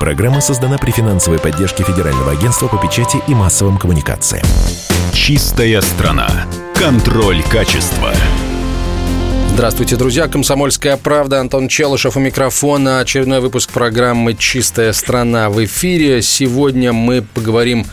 [0.00, 4.46] Программа создана при финансовой поддержке Федерального агентства по печати и массовым коммуникациям.
[5.12, 6.46] Чистая страна.
[6.74, 8.10] Контроль качества.
[9.50, 10.26] Здравствуйте, друзья.
[10.26, 11.40] Комсомольская правда.
[11.40, 13.00] Антон Челышев у микрофона.
[13.00, 16.22] Очередной выпуск программы «Чистая страна» в эфире.
[16.22, 17.84] Сегодня мы поговорим,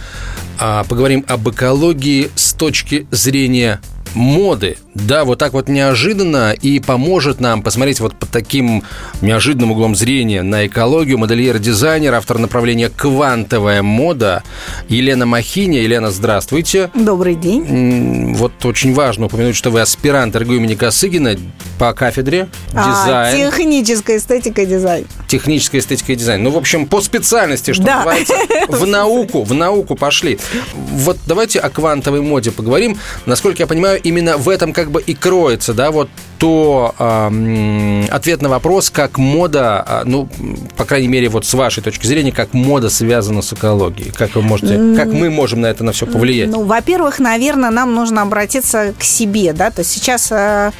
[0.60, 3.82] а, поговорим об экологии с точки зрения
[4.14, 4.78] моды.
[5.06, 8.84] Да, вот так вот неожиданно и поможет нам посмотреть вот под таким
[9.22, 14.44] неожиданным углом зрения на экологию модельер-дизайнер, автор направления «Квантовая мода»
[14.90, 15.82] Елена Махиня.
[15.82, 16.90] Елена, здравствуйте.
[16.96, 18.34] Добрый день.
[18.34, 21.38] Вот очень важно упомянуть, что вы аспирант РГУ имени Косыгина
[21.78, 23.52] по кафедре а, дизайн.
[23.52, 25.06] техническая эстетика и дизайн.
[25.28, 26.44] Техническая эстетика и дизайн.
[26.44, 27.98] Ну, в общем, по специальности, что да.
[27.98, 28.34] называется,
[28.68, 30.40] в науку, в науку пошли.
[30.74, 32.98] Вот давайте о квантовой моде поговорим.
[33.26, 38.42] Насколько я понимаю, именно в этом как бы и кроется, да, вот то э, ответ
[38.42, 40.30] на вопрос, как мода, а, ну,
[40.76, 44.42] по крайней мере, вот с вашей точки зрения, как мода связана с экологией, как вы
[44.42, 46.50] можете, как мы можем на это на все повлиять?
[46.50, 50.72] Ну, во-первых, наверное, нам нужно обратиться к себе, да, то есть сейчас э,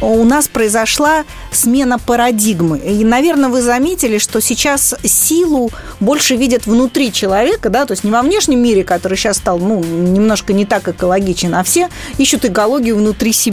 [0.00, 7.12] у нас произошла смена парадигмы, и, наверное, вы заметили, что сейчас силу больше видят внутри
[7.12, 10.88] человека, да, то есть не во внешнем мире, который сейчас стал, ну, немножко не так
[10.88, 13.49] экологичен, а все ищут экологию внутри себя,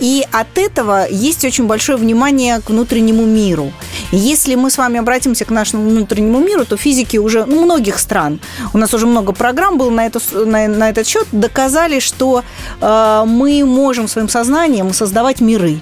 [0.00, 3.72] и от этого есть очень большое внимание к внутреннему миру.
[4.12, 8.40] Если мы с вами обратимся к нашему внутреннему миру, то физики уже ну, многих стран,
[8.72, 12.44] у нас уже много программ было на, эту, на, на этот счет, доказали, что
[12.80, 15.78] э, мы можем своим сознанием создавать миры.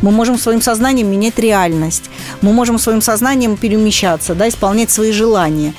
[0.00, 2.04] Мы можем своим сознанием менять реальность.
[2.40, 5.74] Мы можем своим сознанием перемещаться, да, исполнять свои желания.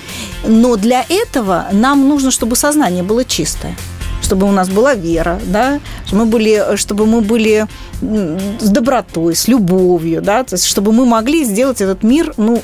[0.45, 3.75] Но для этого нам нужно, чтобы сознание было чистое
[4.21, 7.67] чтобы у нас была вера, да, чтобы мы были, чтобы мы были
[8.01, 12.61] с добротой, с любовью, да, то есть чтобы мы могли сделать этот мир, ну,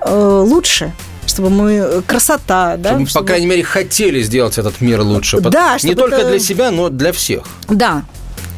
[0.00, 0.92] э, лучше,
[1.26, 3.24] чтобы мы красота, да, чтобы, чтобы...
[3.24, 6.30] по крайней мере хотели сделать этот мир лучше, да, не только это...
[6.30, 7.44] для себя, но для всех.
[7.68, 8.04] Да,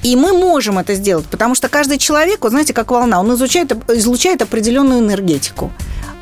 [0.03, 3.73] и мы можем это сделать, потому что каждый человек, вот знаете, как волна, он излучает,
[3.89, 5.73] излучает определенную энергетику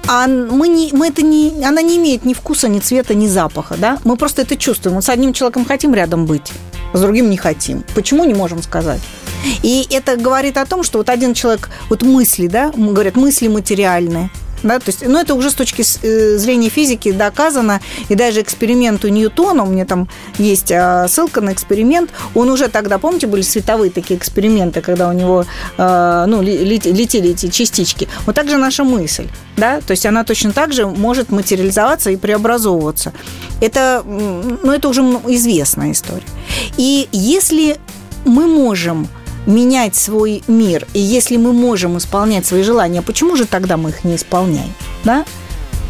[0.07, 3.77] а мы не, мы это не, она не имеет ни вкуса, ни цвета, ни запаха,
[3.77, 3.99] да?
[4.05, 4.97] Мы просто это чувствуем.
[4.97, 6.53] Вот с одним человеком хотим рядом быть,
[6.93, 7.85] с другим не хотим.
[7.95, 9.01] Почему не можем сказать?
[9.63, 14.31] И это говорит о том, что вот один человек, вот мысли, да, говорят, мысли материальные–
[14.63, 19.09] да, то есть, ну, это уже с точки э, зрения физики доказано, и даже эксперименту
[19.09, 20.09] Ньютона, у меня там
[20.39, 25.13] есть а, ссылка на эксперимент, он уже тогда, помните, были световые такие эксперименты, когда у
[25.13, 25.45] него,
[25.77, 28.09] а, ну, летели эти частички.
[28.27, 32.17] Вот так же наша мысль, да, то есть она точно так же может материализоваться и
[32.17, 33.13] преобразовываться.
[33.61, 36.23] Это, ну, это уже известная история.
[36.77, 37.77] И если
[38.25, 39.09] мы можем
[39.49, 44.05] менять свой мир, и если мы можем исполнять свои желания, почему же тогда мы их
[44.05, 44.73] не исполняем?
[45.05, 45.25] Да?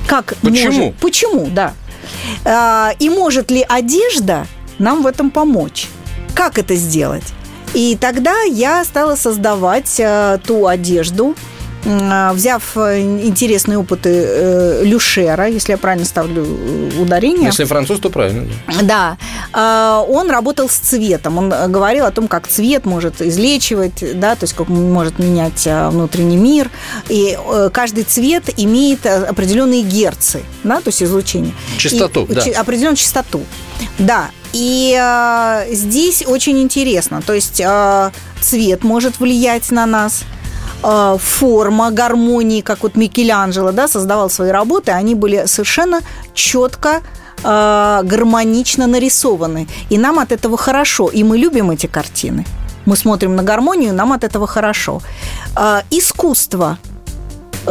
[0.07, 0.73] Как почему?
[0.73, 0.95] Можем?
[1.01, 1.75] Почему, да.
[2.45, 4.47] А, и может ли одежда
[4.79, 5.89] нам в этом помочь?
[6.35, 7.25] Как это сделать?
[7.75, 11.35] И тогда я стала создавать а, ту одежду,
[11.85, 17.47] взяв э, интересные опыты э, Люшера, если я правильно ставлю э, ударение.
[17.47, 18.49] Если француз, то правильно.
[18.83, 19.17] Да.
[19.53, 21.39] А, он работал с цветом.
[21.39, 26.37] Он говорил о том, как цвет может излечивать, да, то есть как может менять внутренний
[26.37, 26.71] мир.
[27.09, 27.39] И
[27.73, 31.55] каждый цвет имеет определенные герцы, да, то есть излучение.
[31.77, 32.43] Частоту, и, да.
[32.61, 33.43] Определенную частоту.
[33.99, 34.31] Да.
[34.53, 37.23] И э, здесь очень интересно.
[37.23, 40.23] То есть э, цвет может влиять на нас–
[40.83, 46.01] форма гармонии, как вот Микеланджело, да, создавал свои работы, они были совершенно
[46.35, 47.03] четко
[47.43, 49.67] э, гармонично нарисованы.
[49.91, 51.09] И нам от этого хорошо.
[51.09, 52.45] И мы любим эти картины.
[52.87, 55.03] Мы смотрим на гармонию, нам от этого хорошо.
[55.57, 56.79] Э, искусство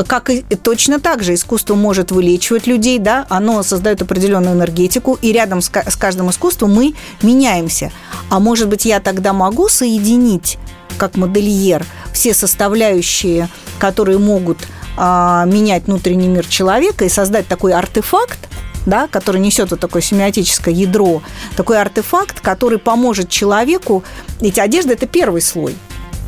[0.08, 5.32] как и точно так же искусство может вылечивать людей, да, оно создает определенную энергетику, и
[5.32, 7.92] рядом с, с каждым искусством мы меняемся.
[8.30, 10.60] А может быть, я тогда могу соединить
[10.98, 11.86] как модельер
[12.18, 13.48] все составляющие,
[13.78, 14.58] которые могут
[14.98, 18.40] а, менять внутренний мир человека и создать такой артефакт,
[18.88, 21.22] да, который несет вот такое семиотическое ядро,
[21.56, 24.04] такой артефакт, который поможет человеку.
[24.42, 25.76] Ведь одежда– это первый слой.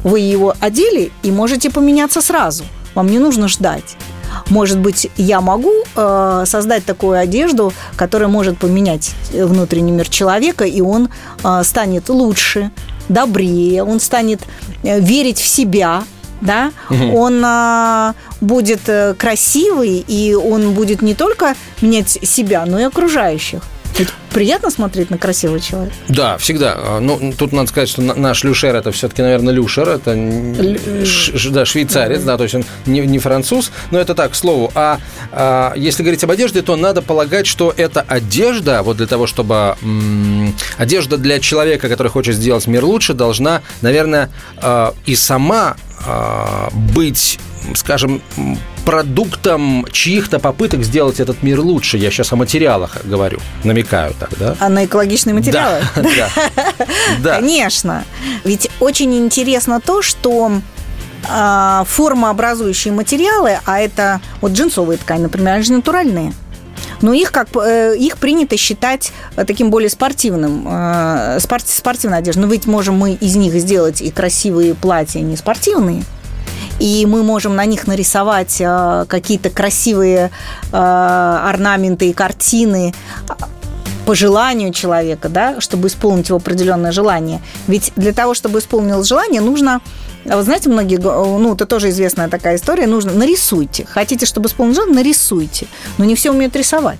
[0.04, 2.66] Вы его одели и можете поменяться сразу.
[2.94, 3.98] Вам не нужно ждать.
[4.50, 10.82] Может быть, я могу э, создать такую одежду, которая может поменять внутренний мир человека, и
[10.82, 11.10] он
[11.44, 12.70] э, станет лучше,
[13.10, 14.42] добрее, он станет
[14.84, 16.04] э, верить в себя,
[16.42, 17.18] да, угу.
[17.18, 23.62] он а, будет э, красивый, и он будет не только менять себя, но и окружающих.
[24.00, 25.94] Ведь приятно смотреть на красивого человека.
[26.08, 26.74] Да, всегда.
[26.78, 30.16] А, ну, тут надо сказать, что наш Люшер это все-таки, наверное, Люшер, это
[31.06, 34.72] ш, да, швейцарец, да, то есть он не, не француз, но это так, к слову.
[34.74, 35.00] А,
[35.34, 39.76] а если говорить об одежде, то надо полагать, что эта одежда, вот для того, чтобы
[39.82, 44.30] м- одежда для человека, который хочет сделать мир лучше, должна, наверное,
[44.62, 45.76] э, и сама
[46.08, 47.38] э, быть
[47.76, 48.22] скажем,
[48.86, 51.98] продуктом чьих-то попыток сделать этот мир лучше.
[51.98, 54.56] Я сейчас о материалах говорю, намекаю так, да?
[54.60, 55.82] А на экологичные материалы?
[55.96, 56.30] Да,
[57.20, 57.36] да.
[57.36, 58.04] Конечно.
[58.44, 60.52] Ведь очень интересно то, что
[61.28, 66.34] а, формообразующие материалы, а это вот джинсовые ткани, например, они же натуральные.
[67.02, 72.40] Но их, как, э, их принято считать таким более спортивным, э, спортивной одеждой.
[72.40, 76.04] Но ведь можем мы из них сделать и красивые платья не спортивные
[76.80, 80.32] и мы можем на них нарисовать э, какие-то красивые
[80.72, 82.94] э, орнаменты и картины
[84.06, 87.42] по желанию человека, да, чтобы исполнить его определенное желание.
[87.68, 89.82] Ведь для того, чтобы исполнилось желание, нужно
[90.26, 93.86] вы знаете, многие, ну, это тоже известная такая история, нужно нарисуйте.
[93.86, 95.68] Хотите, чтобы исполнить желание, нарисуйте.
[95.98, 97.00] Но не все умеют рисовать.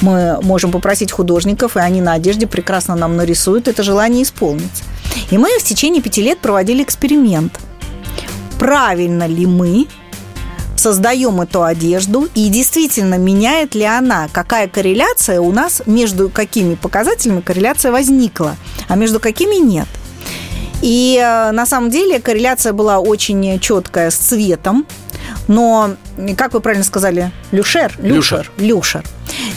[0.00, 4.84] Мы можем попросить художников, и они на одежде прекрасно нам нарисуют это желание исполнить.
[5.30, 7.58] И мы в течение пяти лет проводили эксперимент–
[8.66, 9.86] правильно ли мы
[10.74, 17.42] создаем эту одежду и действительно меняет ли она, какая корреляция у нас между какими показателями
[17.42, 18.56] корреляция возникла,
[18.88, 19.86] а между какими нет.
[20.82, 24.84] И э, на самом деле корреляция была очень четкая с цветом,
[25.46, 25.94] но,
[26.36, 27.94] как вы правильно сказали, люшер?
[28.00, 28.50] Люшер.
[28.56, 29.04] Люшер.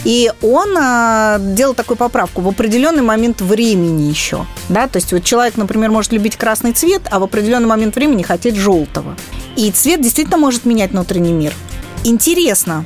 [0.04, 4.46] И он а, делал такую поправку в определенный момент времени еще.
[4.68, 4.88] Да?
[4.88, 8.56] То есть вот человек, например, может любить красный цвет, а в определенный момент времени хотеть
[8.56, 9.16] желтого.
[9.56, 11.52] И цвет действительно может менять внутренний мир.
[12.04, 12.84] Интересно,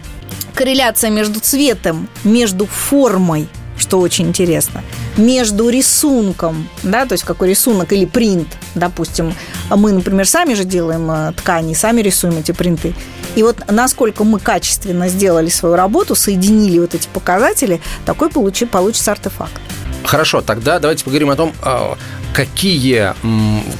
[0.55, 4.83] корреляция между цветом, между формой, что очень интересно,
[5.17, 9.35] между рисунком, да, то есть какой рисунок или принт, допустим,
[9.71, 12.95] мы, например, сами же делаем э, ткани, сами рисуем эти принты.
[13.37, 19.13] И вот насколько мы качественно сделали свою работу, соединили вот эти показатели, такой получи, получится
[19.13, 19.61] артефакт.
[20.05, 21.97] Хорошо, тогда давайте поговорим о том, а,
[22.35, 23.15] какие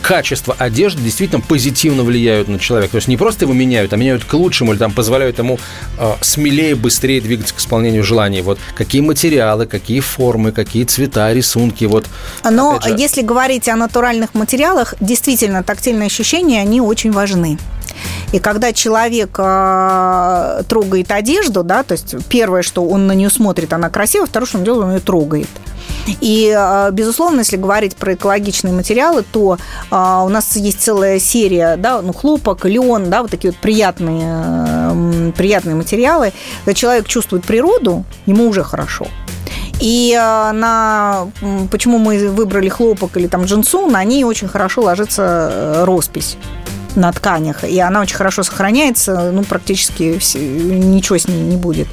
[0.01, 2.93] качества одежды действительно позитивно влияют на человека.
[2.93, 5.59] То есть не просто его меняют, а меняют к лучшему или там позволяют ему
[5.99, 8.41] а, смелее, быстрее двигаться к исполнению желаний.
[8.41, 11.85] Вот какие материалы, какие формы, какие цвета, рисунки.
[11.85, 12.07] Вот,
[12.49, 12.95] Но же...
[12.97, 17.59] если говорить о натуральных материалах, действительно тактильные ощущения, они очень важны.
[18.35, 23.73] И когда человек э, трогает одежду, да, то есть первое, что он на нее смотрит,
[23.73, 25.49] она красивая, второе, что он делает, он ее трогает.
[26.21, 29.59] И, а, безусловно, если говорить про экологичные материалы, то
[29.89, 35.33] а, у нас есть целая серия, да, ну, хлопок, лен, да, вот такие вот приятные,
[35.35, 36.33] приятные материалы.
[36.65, 39.07] Когда человек чувствует природу, ему уже хорошо.
[39.79, 41.29] И на
[41.71, 46.37] почему мы выбрали хлопок или там джинсу, на ней очень хорошо ложится э, роспись
[46.95, 51.89] на тканях, и она очень хорошо сохраняется, ну, практически ничего с ней не будет.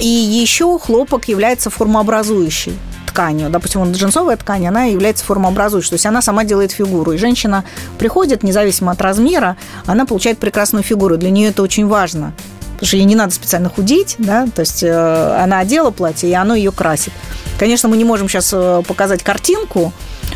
[0.00, 2.74] И еще хлопок является формообразующей
[3.06, 3.50] тканью.
[3.50, 7.12] Допустим, вот джинсовая ткань, она является формообразующей, то есть она сама делает фигуру.
[7.12, 7.64] И женщина
[7.98, 9.56] приходит, независимо от размера,
[9.86, 11.18] она получает прекрасную фигуру.
[11.18, 12.32] Для нее это очень важно
[12.80, 16.32] потому что ей не надо специально худеть, да, то есть э, она одела платье, и
[16.32, 17.12] оно ее красит.
[17.58, 19.92] Конечно, мы не можем сейчас э, показать картинку,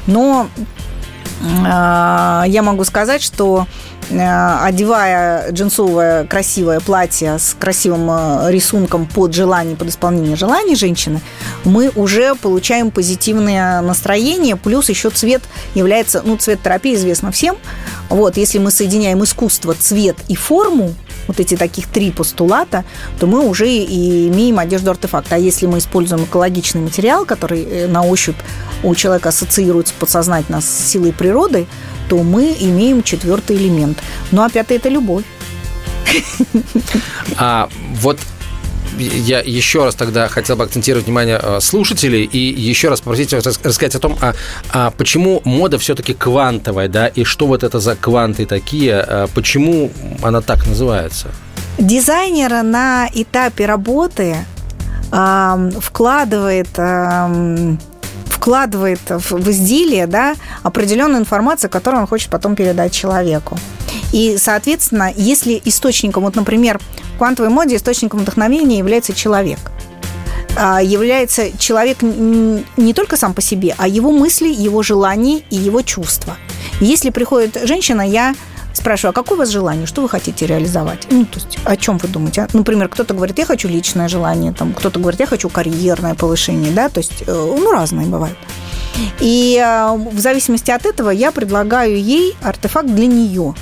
[0.06, 0.48] но
[1.44, 3.66] я могу сказать, что
[4.10, 11.20] Э, одевая джинсовое красивое платье с красивым э, рисунком под желание, под исполнение желаний женщины,
[11.64, 15.42] мы уже получаем позитивное настроение, плюс еще цвет
[15.74, 17.56] является, ну, цвет терапии известно всем.
[18.08, 20.94] Вот, если мы соединяем искусство, цвет и форму,
[21.26, 22.84] вот эти таких три постулата,
[23.18, 25.32] то мы уже и имеем одежду артефакт.
[25.32, 28.36] А если мы используем экологичный материал, который э, на ощупь
[28.82, 31.66] у человека ассоциируется подсознательно с силой природы,
[32.08, 33.98] то мы имеем четвертый элемент.
[34.30, 35.24] Ну а пятый– это любовь.
[37.36, 38.18] А вот
[38.98, 43.94] я еще раз тогда хотел бы акцентировать внимание э, слушателей и еще раз попросить рассказать
[43.94, 44.34] о том, а,
[44.70, 49.90] а почему мода все-таки квантовая, да, и что вот это за кванты такие, а почему
[50.22, 51.28] она так называется?
[51.78, 54.36] Дизайнер на этапе работы
[55.12, 57.76] э, вкладывает э,
[58.26, 63.58] вкладывает в изделие да, определенную информацию, которую он хочет потом передать человеку.
[64.12, 66.80] И, соответственно, если источником, вот, например,
[67.14, 69.58] в квантовой моде источником вдохновения является человек,
[70.56, 75.82] а, является человек не только сам по себе, а его мысли, его желания и его
[75.82, 76.36] чувства.
[76.80, 78.34] Если приходит женщина, я
[78.72, 81.06] спрашиваю, а какое у вас желание, что вы хотите реализовать?
[81.10, 82.42] Ну, то есть, о чем вы думаете?
[82.42, 82.48] А?
[82.52, 86.88] Например, кто-то говорит, я хочу личное желание, там, кто-то говорит, я хочу карьерное повышение, да,
[86.88, 88.36] то есть, э, ну, разные бывают.
[89.20, 93.54] И э, в зависимости от этого я предлагаю ей артефакт для нее.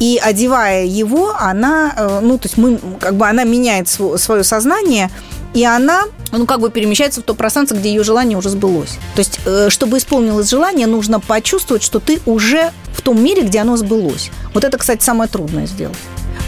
[0.00, 5.10] И одевая его, она, э, ну, то есть мы, как бы она меняет свое сознание,
[5.52, 8.98] и она, ну, как бы перемещается в то пространство, где ее желание уже сбылось.
[9.14, 13.58] То есть, э, чтобы исполнилось желание, нужно почувствовать, что ты уже в том мире, где
[13.60, 14.30] оно сбылось.
[14.54, 15.96] Вот это, кстати, самое трудное сделать.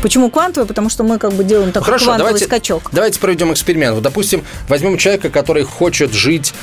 [0.03, 0.67] Почему квантовый?
[0.67, 2.91] Потому что мы как бы делаем такой Хорошо, квантовый давайте, скачок.
[2.91, 3.95] Давайте проведем эксперимент.
[3.95, 6.55] Вот, допустим, возьмем человека, который хочет жить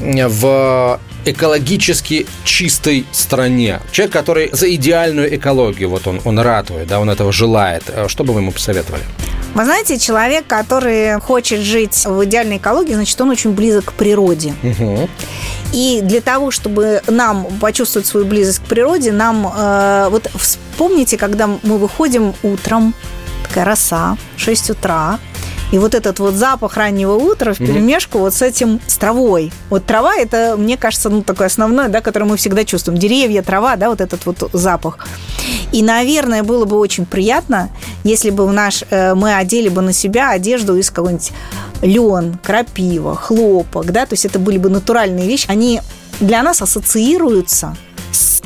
[0.00, 3.80] в экологически чистой стране.
[3.92, 7.84] Человек, который за идеальную экологию, вот он, он ратует, да, он этого желает.
[7.88, 9.02] Э, что бы вы ему посоветовали?
[9.54, 14.54] Вы знаете, человек, который хочет жить в идеальной экологии, значит, он очень близок к природе.
[14.62, 15.08] Угу.
[15.72, 21.46] И для того, чтобы нам почувствовать свою близость к природе, нам э, вот вспомните, когда
[21.46, 22.94] мы выходим утром,
[23.46, 25.18] такая роса, 6 утра,
[25.70, 28.22] и вот этот вот запах раннего утра в перемешку mm-hmm.
[28.22, 29.52] вот с этим с травой.
[29.70, 32.98] Вот трава это, мне кажется, ну такое основное, да, которое мы всегда чувствуем.
[32.98, 35.06] Деревья, трава, да, вот этот вот запах.
[35.72, 37.70] И, наверное, было бы очень приятно,
[38.04, 41.32] если бы в наш, э, мы одели бы на себя одежду из какого-нибудь
[41.82, 45.46] лен, крапива, хлопок, да, то есть это были бы натуральные вещи.
[45.48, 45.80] Они
[46.20, 47.76] для нас ассоциируются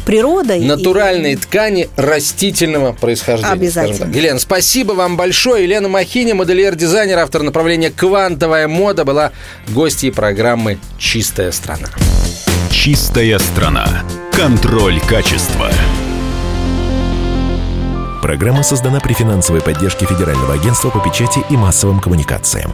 [0.05, 0.61] природой.
[0.61, 1.37] Натуральные и...
[1.37, 3.53] ткани растительного происхождения.
[3.53, 4.15] Обязательно.
[4.15, 5.65] Елена, спасибо вам большое.
[5.65, 9.33] Елена Махини, модельер-дизайнер, автор направления «Квантовая мода», была
[9.69, 11.89] гостьей программы «Чистая страна».
[12.71, 14.03] «Чистая страна».
[14.33, 15.71] Контроль качества.
[18.23, 22.71] Программа создана при финансовой поддержке Федерального агентства по печати и массовым коммуникациям.